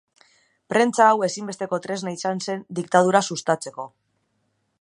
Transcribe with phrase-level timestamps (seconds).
[0.73, 3.91] Prentsa hau ezinbesteko tresna izan zen diktadura sustatzeko.